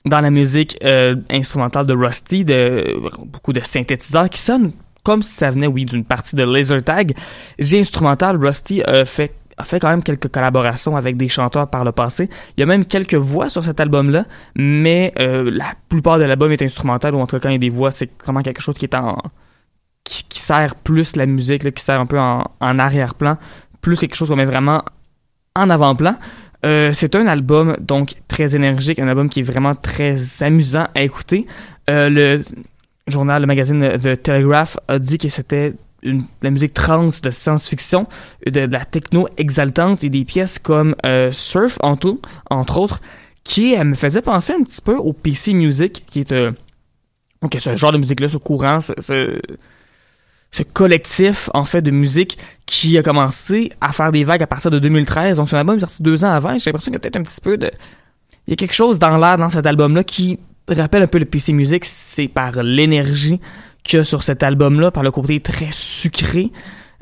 [0.06, 5.34] dans la musique euh, instrumentale de Rusty, de, beaucoup de synthétiseurs qui sonnent comme si
[5.34, 7.14] ça venait, oui, d'une partie de laser tag.
[7.60, 11.92] J'ai instrumental, Rusty fait a fait quand même quelques collaborations avec des chanteurs par le
[11.92, 12.30] passé.
[12.58, 16.52] Il y a même quelques voix sur cet album-là, mais euh, la plupart de l'album
[16.52, 18.62] est instrumental, ou en tout cas quand il y a des voix, c'est vraiment quelque
[18.62, 19.18] chose qui est en...
[20.04, 23.38] qui, sert plus la musique, là, qui sert un peu en, en arrière-plan,
[23.82, 24.84] plus quelque chose qu'on met vraiment
[25.56, 26.16] en avant-plan.
[26.66, 31.02] Euh, c'est un album donc très énergique, un album qui est vraiment très amusant à
[31.04, 31.46] écouter.
[31.90, 32.44] Euh, le
[33.08, 35.74] journal, le magazine The Telegraph a dit que c'était
[36.06, 38.08] de la musique trans de science-fiction,
[38.46, 43.02] de, la techno exaltante et des pièces comme euh, Surf, en tout, entre autres,
[43.44, 46.52] qui euh, me faisait penser un petit peu au PC Music, qui est euh,
[47.58, 49.40] ce genre de musique-là, ce courant, ce,
[50.74, 54.80] collectif, en fait, de musique qui a commencé à faire des vagues à partir de
[54.80, 55.38] 2013.
[55.38, 56.58] Donc, son album est sorti deux ans avant.
[56.58, 57.70] J'ai l'impression qu'il y a peut-être un petit peu de...
[58.48, 61.26] Il y a quelque chose dans l'air dans cet album-là qui rappelle un peu le
[61.26, 61.84] PC Music.
[61.84, 63.42] C'est par l'énergie
[63.84, 65.72] que sur cet album-là, par le côté très
[66.06, 66.52] sucré,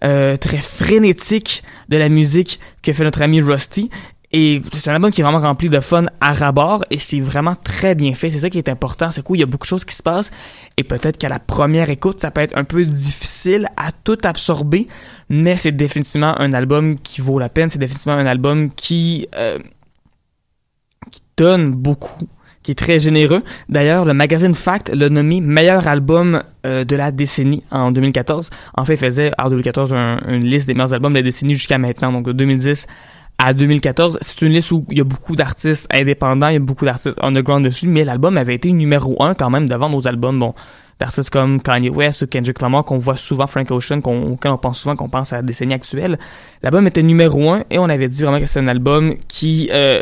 [0.04, 3.90] euh, très frénétique de la musique que fait notre ami Rusty.
[4.36, 7.56] Et c'est un album qui est vraiment rempli de fun à rabord et c'est vraiment
[7.56, 8.32] très bien fait.
[8.32, 9.12] C'est ça qui est important.
[9.12, 10.32] C'est cool, il y a beaucoup de choses qui se passent
[10.76, 14.88] et peut-être qu'à la première écoute, ça peut être un peu difficile à tout absorber,
[15.30, 17.70] mais c'est définitivement un album qui vaut la peine.
[17.70, 19.60] C'est définitivement un album qui, euh,
[21.12, 22.28] qui donne beaucoup
[22.64, 23.44] qui est très généreux.
[23.70, 28.50] D'ailleurs, le magazine Fact l'a nommé meilleur album euh, de la décennie en 2014.
[28.78, 31.54] En fait, il faisait en 2014 un- une liste des meilleurs albums de la décennie
[31.56, 32.88] jusqu'à maintenant, donc de 2010
[33.38, 34.20] à 2014.
[34.22, 37.18] C'est une liste où il y a beaucoup d'artistes indépendants, il y a beaucoup d'artistes
[37.22, 40.54] underground dessus, mais l'album avait été numéro un quand même devant nos albums, bon,
[41.00, 44.80] d'artistes comme Kanye West ou Kendrick Lamar, qu'on voit souvent, Frank Ocean, qu'on, on pense
[44.80, 46.18] souvent qu'on pense à la décennie actuelle.
[46.62, 50.00] L'album était numéro un et on avait dit vraiment que c'était un album qui euh,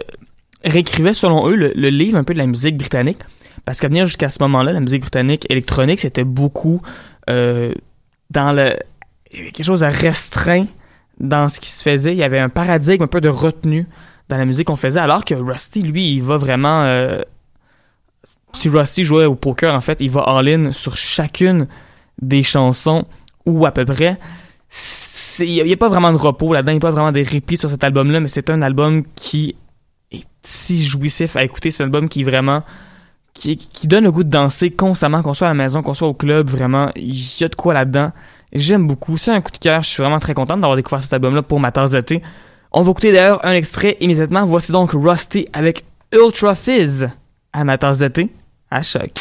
[0.63, 3.19] réécrivait, selon eux, le, livre un peu de la musique britannique.
[3.65, 6.81] Parce qu'à venir jusqu'à ce moment-là, la musique britannique électronique, c'était beaucoup
[7.29, 7.73] euh,
[8.29, 8.75] dans le...
[9.29, 10.65] quelque chose de restreint
[11.19, 12.13] dans ce qui se faisait.
[12.13, 13.87] Il y avait un paradigme un peu de retenue
[14.29, 16.83] dans la musique qu'on faisait, alors que Rusty, lui, il va vraiment...
[16.83, 17.21] euh,
[18.53, 21.67] si Rusty jouait au poker, en fait, il va all-in sur chacune
[22.21, 23.05] des chansons,
[23.45, 24.17] ou à peu près.
[25.39, 27.57] Il n'y a, pas vraiment de repos là-dedans, il n'y a pas vraiment de répit
[27.57, 29.55] sur cet album-là, mais c'est un album qui
[30.11, 31.71] est si jouissif à écouter.
[31.71, 32.63] C'est un album qui vraiment...
[33.33, 36.07] Qui, qui donne le goût de danser constamment, qu'on soit à la maison, qu'on soit
[36.09, 36.89] au club, vraiment.
[36.97, 38.11] Il y a de quoi là-dedans.
[38.51, 39.17] J'aime beaucoup.
[39.17, 39.81] C'est un coup de cœur.
[39.83, 41.71] Je suis vraiment très contente d'avoir découvert cet album-là pour ma.
[42.73, 44.45] On va écouter d'ailleurs un extrait immédiatement.
[44.45, 47.09] Voici donc Rusty avec Ultra Fizz
[47.53, 48.27] à ma tasse de
[48.69, 49.11] à choc.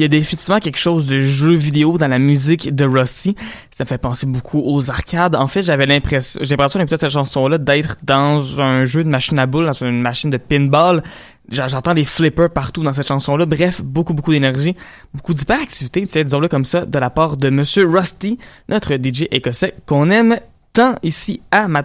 [0.00, 3.36] Y a définitivement quelque chose de jeu vidéo dans la musique de Rusty.
[3.70, 5.36] Ça me fait penser beaucoup aux arcades.
[5.36, 9.38] En fait, j'avais l'impression, j'ai l'impression d'écouter cette chanson-là d'être dans un jeu de machine
[9.38, 11.02] à boules, dans une machine de pinball.
[11.50, 13.46] J'entends des flippers partout dans cette chanson-là.
[13.46, 14.76] Bref, beaucoup, beaucoup d'énergie,
[15.14, 18.38] beaucoup d'hyperactivité, disons-le comme ça, de la part de Monsieur Rusty,
[18.68, 20.36] notre DJ écossais, qu'on aime
[20.72, 21.82] tant ici à ma.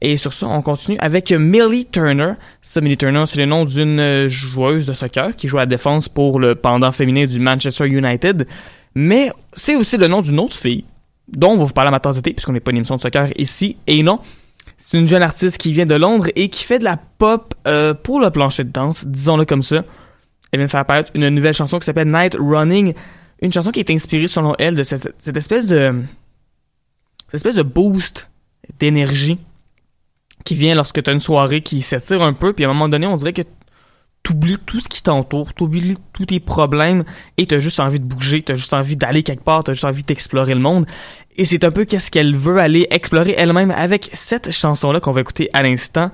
[0.00, 2.32] Et sur ça, on continue avec Millie Turner.
[2.62, 5.66] Ça, Millie Turner, c'est le nom d'une euh, joueuse de soccer qui joue à la
[5.66, 8.46] défense pour le pendant féminin du Manchester United.
[8.94, 10.84] Mais c'est aussi le nom d'une autre fille
[11.28, 13.76] dont on va vous parler à ma puisqu'on n'est pas une émission de soccer ici.
[13.86, 14.20] Et non,
[14.76, 17.94] c'est une jeune artiste qui vient de Londres et qui fait de la pop euh,
[17.94, 19.84] pour le plancher de danse, disons-le comme ça.
[20.52, 22.94] Elle vient de faire apparaître une nouvelle chanson qui s'appelle Night Running.
[23.42, 25.94] Une chanson qui est inspirée, selon elle, de cette espèce de
[27.26, 28.30] cette espèce de boost
[28.78, 29.38] d'énergie
[30.44, 32.88] qui vient lorsque tu as une soirée qui s'étire un peu, puis à un moment
[32.88, 33.42] donné, on dirait que
[34.22, 37.04] t'oublies tout ce qui t'entoure, t'oublies tous tes problèmes
[37.36, 40.02] et t'as juste envie de bouger, t'as juste envie d'aller quelque part, t'as juste envie
[40.02, 40.86] d'explorer le monde.
[41.36, 45.20] Et c'est un peu qu'est-ce qu'elle veut aller explorer elle-même avec cette chanson-là qu'on va
[45.20, 46.10] écouter à l'instant.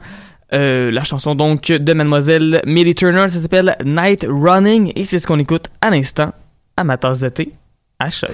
[0.52, 5.26] Euh, la chanson donc de Mademoiselle Millie Turner, ça s'appelle Night Running et c'est ce
[5.26, 6.32] qu'on écoute à l'instant
[6.76, 7.52] à ma tasse de thé
[7.98, 8.30] à choc.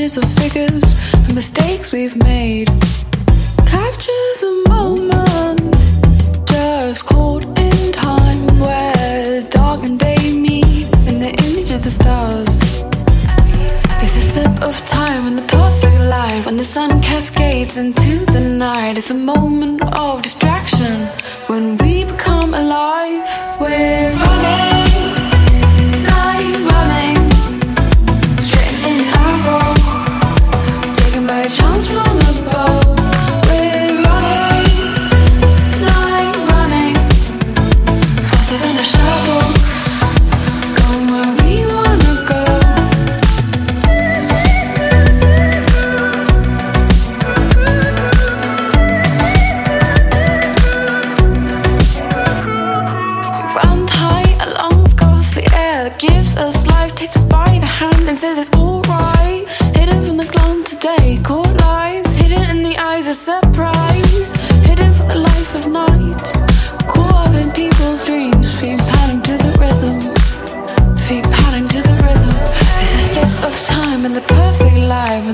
[0.00, 2.68] Smudges of figures and mistakes we've made
[3.66, 5.60] captures a moment
[6.48, 12.62] just caught in time where dark and day meet in the image of the stars.
[14.02, 18.40] It's a slip of time in the perfect light when the sun cascades into the
[18.40, 18.96] night.
[18.96, 21.08] It's a moment of distraction
[21.48, 23.20] when we become alive.
[23.60, 24.19] We're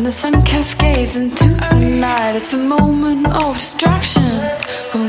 [0.06, 2.36] the sun cascades into the night.
[2.36, 5.05] It's the moment of distraction oh,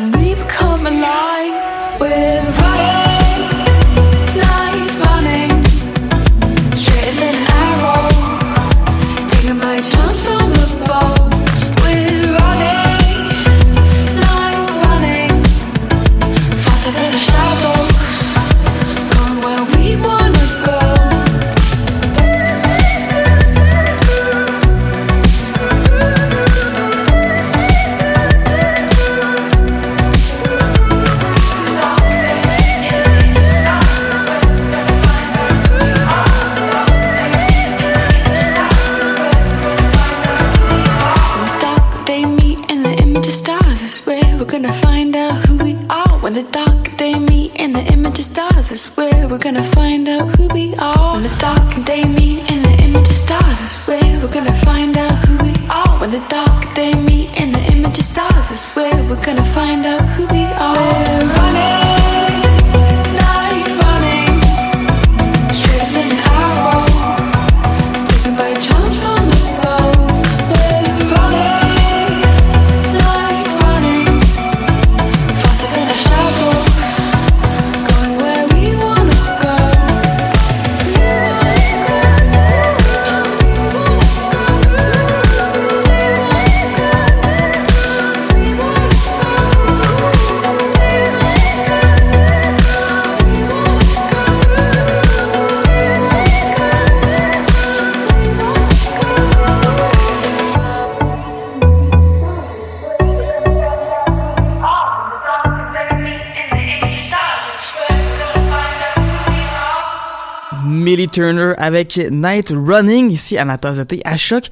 [111.57, 114.49] avec Night Running ici à ma tasse de à choc.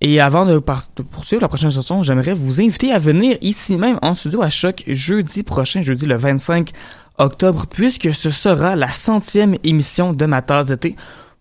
[0.00, 4.14] Et avant de, poursuivre la prochaine chanson, j'aimerais vous inviter à venir ici même en
[4.14, 6.70] studio à choc jeudi prochain, jeudi le 25
[7.18, 10.94] octobre, puisque ce sera la centième émission de ma tasse de thé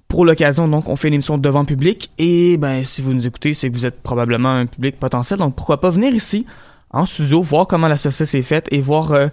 [0.08, 3.54] Pour l'occasion, donc, on fait une émission devant public et ben si vous nous écoutez,
[3.54, 5.38] c'est que vous êtes probablement un public potentiel.
[5.38, 6.48] Donc pourquoi pas venir ici
[6.90, 9.28] en studio, voir comment la saucisse est faite et voir euh,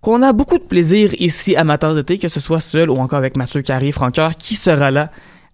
[0.00, 3.18] qu'on a beaucoup de plaisir ici à Mateurs d'été, que ce soit seul ou encore
[3.18, 5.10] avec Mathieu Carré, Francoeur, qui sera là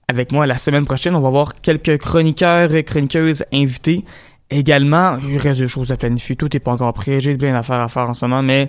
[0.09, 1.15] avec moi la semaine prochaine.
[1.15, 4.05] On va voir quelques chroniqueurs et chroniqueuses invités.
[4.51, 6.37] Également, il reste des choses à planifier.
[6.37, 7.19] Tout n'est pas encore prêt.
[7.19, 8.69] J'ai plein d'affaires à faire en ce moment, mais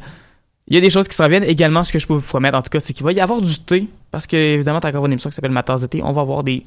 [0.67, 1.43] il y a des choses qui se reviennent.
[1.43, 3.41] Également, ce que je peux vous promettre, en tout cas, c'est qu'il va y avoir
[3.41, 3.87] du thé.
[4.09, 6.01] Parce que, évidemment, t'as encore une émission qui s'appelle Mateurs d'été.
[6.03, 6.65] On va avoir des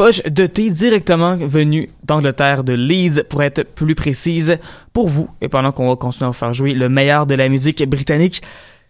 [0.00, 4.56] poches de thé directement venues d'Angleterre, de Leeds, pour être plus précise,
[4.94, 5.28] pour vous.
[5.42, 8.40] Et pendant qu'on va continuer à faire jouer le meilleur de la musique britannique,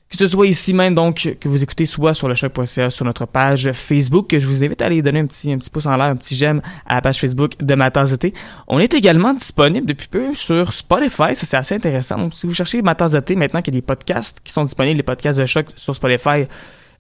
[0.09, 3.27] que ce soit ici même, donc, que vous écoutez soit sur le choc.ca, sur notre
[3.27, 5.97] page Facebook, que je vous invite à aller donner un petit, un petit pouce en
[5.97, 8.33] l'air, un petit j'aime à la page Facebook de Ma Tasse thé.
[8.69, 12.19] On est également disponible depuis peu sur Spotify, ça c'est assez intéressant.
[12.19, 14.53] Donc, si vous cherchez Ma Tasse de thé, maintenant qu'il y a des podcasts qui
[14.53, 16.47] sont disponibles, les podcasts de choc sur Spotify,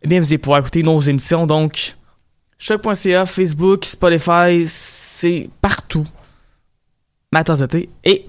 [0.02, 1.94] eh bien, vous allez pouvoir écouter nos émissions, donc,
[2.60, 6.06] choc.ca, Facebook, Spotify, c'est partout.
[7.32, 7.62] Ma tasse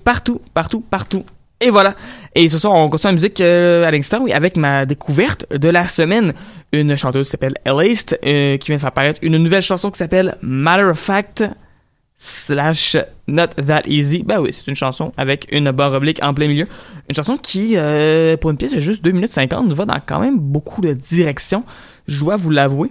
[0.04, 1.26] partout, partout, partout.
[1.60, 1.96] Et voilà.
[2.34, 5.70] Et ce soir, on continue la musique euh, à l'instant, oui, avec ma découverte de
[5.70, 6.34] la semaine.
[6.72, 9.98] Une chanteuse qui s'appelle Elast, euh, qui vient de faire apparaître une nouvelle chanson qui
[9.98, 11.44] s'appelle Matter of Fact
[12.16, 12.96] slash
[13.28, 14.24] Not That Easy.
[14.24, 16.68] Ben oui, c'est une chanson avec une barre oblique en plein milieu.
[17.10, 20.20] Une chanson qui, euh, pour une pièce de juste 2 minutes 50, va dans quand
[20.20, 21.66] même beaucoup de directions.
[22.08, 22.90] Je dois vous l'avouer.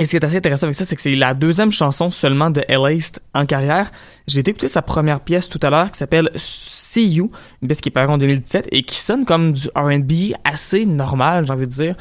[0.00, 2.48] Et ce qui est assez intéressant avec ça, c'est que c'est la deuxième chanson seulement
[2.48, 3.92] de Elast en carrière.
[4.26, 7.30] J'ai été écouter sa première pièce tout à l'heure qui s'appelle See You,
[7.60, 11.44] une pièce qui est parue en 2017 et qui sonne comme du R&B assez normal,
[11.46, 11.96] j'ai envie de dire.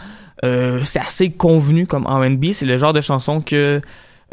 [0.46, 2.54] Euh, c'est assez convenu comme R&B.
[2.54, 3.82] C'est le genre de chanson que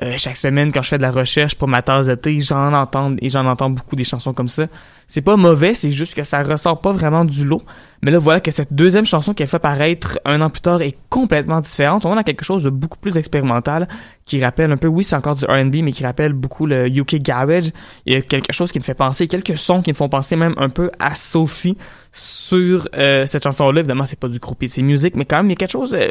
[0.03, 2.75] euh, chaque semaine, quand je fais de la recherche pour ma tasse de thé, j'en
[2.75, 4.67] entends et j'en entends beaucoup des chansons comme ça.
[5.07, 7.63] C'est pas mauvais, c'est juste que ça ressort pas vraiment du lot.
[8.03, 10.97] Mais là, voilà que cette deuxième chanson qu'elle fait paraître un an plus tard est
[11.09, 12.05] complètement différente.
[12.05, 13.89] On a quelque chose de beaucoup plus expérimental
[14.27, 17.17] qui rappelle un peu, oui, c'est encore du R&B, mais qui rappelle beaucoup le UK
[17.17, 17.71] Garage.
[18.05, 20.37] Il y a quelque chose qui me fait penser, quelques sons qui me font penser
[20.37, 21.79] même un peu à Sophie
[22.13, 23.81] sur euh, cette chanson-là.
[23.81, 25.95] Évidemment, c'est pas du groupe c'est musique, mais quand même, il y a quelque chose,
[25.95, 26.11] euh,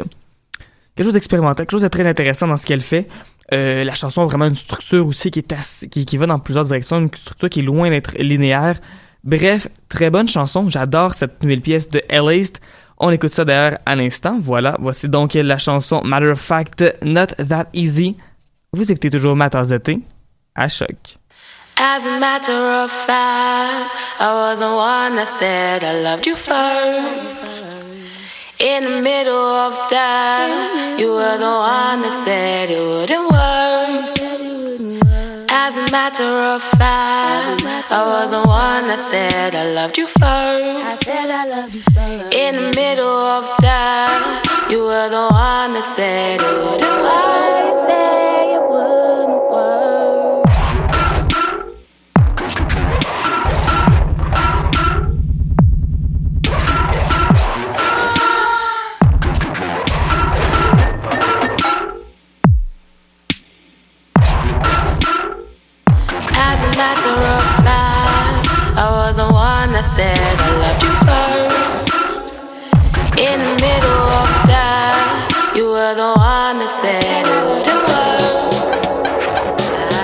[0.96, 3.06] quelque chose d'expérimental, quelque chose de très intéressant dans ce qu'elle fait.
[3.52, 6.64] Euh, la chanson a vraiment une structure aussi qui est qui, qui va dans plusieurs
[6.64, 8.80] directions, une structure qui est loin d'être linéaire.
[9.22, 10.68] Bref, très bonne chanson.
[10.68, 12.60] J'adore cette nouvelle pièce de Elast.
[12.98, 14.38] On écoute ça d'ailleurs à l'instant.
[14.40, 18.16] Voilà, voici donc la chanson Matter of Fact, Not That Easy.
[18.72, 20.00] Vous écoutez toujours ma tasse de thé
[20.54, 21.18] à choc.
[21.78, 27.85] As a matter of fact, I was the one that said I loved you first.
[28.58, 34.06] In the middle of that, you were the one that said it wouldn't work.
[35.50, 40.22] As a matter of fact, I was the one that said I loved you first.
[40.24, 42.32] I said I loved you first.
[42.32, 47.45] In the middle of that, you were the one that said it wouldn't work.
[66.86, 68.46] Matter of fact,
[68.78, 71.58] I was the one that said I loved you first.
[73.18, 74.94] In the middle of that,
[75.56, 78.70] you were the one that said it wouldn't work.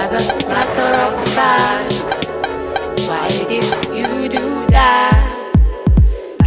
[0.00, 0.22] As a
[0.54, 1.92] matter of fact,
[3.08, 3.64] why did
[3.98, 5.22] you do that?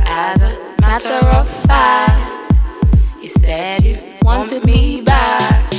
[0.05, 2.51] As a matter of fact,
[3.23, 5.73] you said you wanted me back.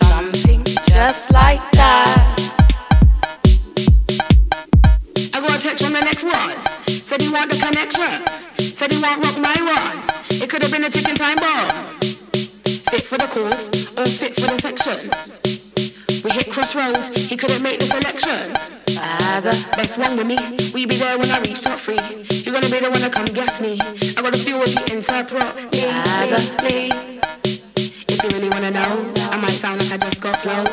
[0.00, 1.77] Something just like that.
[14.88, 16.22] For the section.
[16.24, 17.08] We hit crossroads.
[17.28, 18.56] He couldn't make the selection.
[19.00, 20.38] As a best one with me,
[20.72, 22.00] we be there when I reach top three.
[22.44, 23.78] You're gonna be the one to come guess me.
[24.16, 25.42] I gotta feel what you interpret.
[25.74, 27.18] As a
[28.10, 30.64] if you really wanna know, I might sound like I just got flow,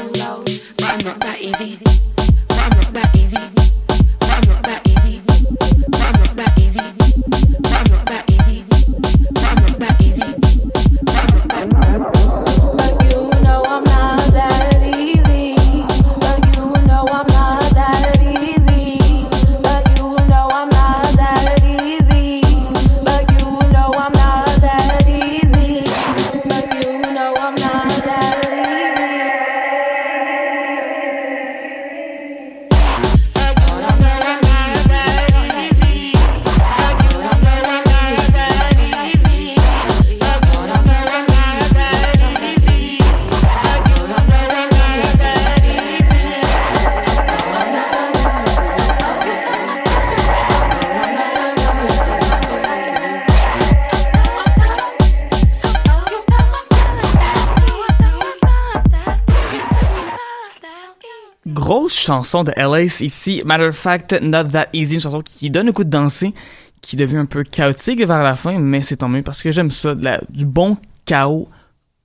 [62.05, 63.41] chanson de Alice ici.
[63.45, 66.33] Matter of fact, Not That Easy, une chanson qui donne le coup de danser,
[66.81, 69.71] qui devient un peu chaotique vers la fin, mais c'est tant mieux parce que j'aime
[69.71, 69.95] ça,
[70.29, 71.49] du bon chaos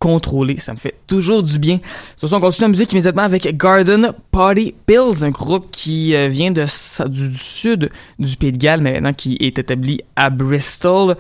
[0.01, 1.79] contrôlé, ça me fait toujours du bien.
[2.17, 6.51] Ce, on continue la musique immédiatement avec Garden Party Pills, un groupe qui euh, vient
[6.51, 6.65] de,
[7.07, 11.17] du, du sud du Pays de Galles, mais maintenant qui est établi à Bristol.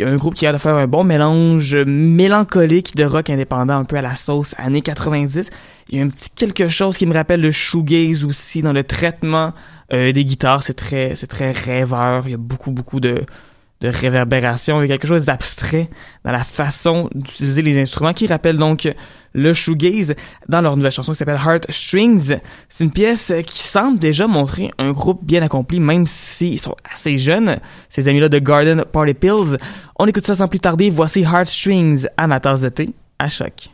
[0.00, 3.96] Un groupe qui a de faire un bon mélange mélancolique de rock indépendant un peu
[3.96, 5.50] à la sauce années 90.
[5.90, 8.84] Il y a un petit quelque chose qui me rappelle le shoegaze aussi dans le
[8.84, 9.52] traitement
[9.92, 10.62] euh, des guitares.
[10.62, 12.22] C'est très, c'est très rêveur.
[12.26, 13.26] Il y a beaucoup, beaucoup de,
[13.84, 14.82] de réverbération.
[14.82, 15.90] Il y a quelque chose d'abstrait
[16.24, 18.92] dans la façon d'utiliser les instruments qui rappelle donc
[19.34, 20.14] le shoegaze
[20.48, 22.38] dans leur nouvelle chanson qui s'appelle Heart Strings.
[22.68, 27.18] C'est une pièce qui semble déjà montrer un groupe bien accompli, même s'ils sont assez
[27.18, 27.58] jeunes,
[27.90, 29.58] ces amis-là de Garden Party Pills.
[29.98, 30.88] On écoute ça sans plus tarder.
[30.88, 33.68] Voici Heart Strings à ma tasse de thé à choc.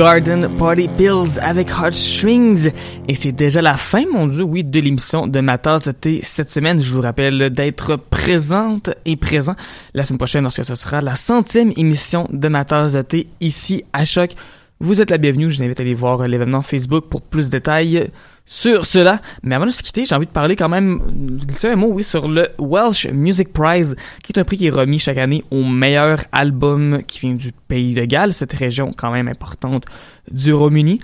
[0.00, 2.72] Garden Party Pills avec Heartstrings.
[3.06, 6.20] Et c'est déjà la fin, mon dieu, oui, de l'émission de ma tasse de thé
[6.22, 6.82] cette semaine.
[6.82, 9.56] Je vous rappelle d'être présente et présent
[9.92, 13.84] la semaine prochaine lorsque ce sera la centième émission de ma tasse de thé ici
[13.92, 14.30] à Choc.
[14.80, 15.50] Vous êtes la bienvenue.
[15.50, 18.08] Je vous invite à aller voir l'événement Facebook pour plus de détails
[18.50, 19.20] sur cela.
[19.44, 21.00] Mais avant de se quitter, j'ai envie de parler quand même,
[21.46, 23.94] glisser un mot, oui, sur le Welsh Music Prize,
[24.24, 27.52] qui est un prix qui est remis chaque année au meilleur album qui vient du
[27.68, 29.84] pays de Galles, cette région quand même importante
[30.32, 30.98] du Royaume-Uni.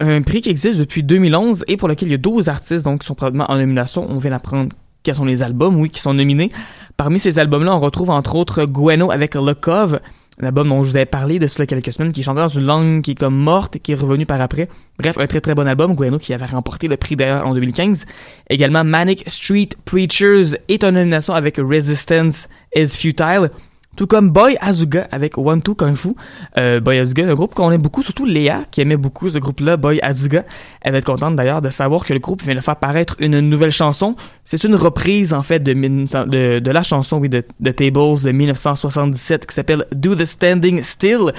[0.00, 3.02] Un prix qui existe depuis 2011 et pour lequel il y a 12 artistes donc
[3.02, 4.04] qui sont probablement en nomination.
[4.10, 4.70] On vient d'apprendre
[5.04, 6.50] quels sont les albums, oui, qui sont nominés.
[6.96, 10.00] Parmi ces albums-là, on retrouve entre autres Gueno avec Le Cove,
[10.40, 12.64] un album dont je vous avais parlé de cela quelques semaines, qui chantait dans une
[12.64, 14.68] langue qui est comme morte et qui est revenu par après.
[14.98, 18.06] Bref, un très très bon album, Gueno qui avait remporté le prix d'ailleurs en 2015.
[18.48, 23.50] Également Manic Street Preachers est en nomination avec Resistance is Futile.
[23.96, 26.14] Tout comme Boy Azuga avec One Two Kung Fu.
[26.56, 29.76] Euh, Boy Azuga, un groupe qu'on aime beaucoup, surtout Léa, qui aimait beaucoup ce groupe-là,
[29.76, 30.44] Boy Azuga.
[30.80, 33.40] Elle va être contente d'ailleurs de savoir que le groupe vient de faire paraître une
[33.40, 34.16] nouvelle chanson.
[34.44, 39.54] C'est une reprise, en fait, de, la chanson, oui, de, de Tables de 1977 qui
[39.54, 41.32] s'appelle Do the Standing Still.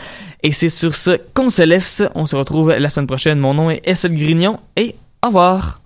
[0.44, 2.04] Et c'est sur ce qu'on se laisse.
[2.16, 3.40] On se retrouve la semaine prochaine.
[3.40, 5.80] Mon nom est Essel Grignon et au revoir.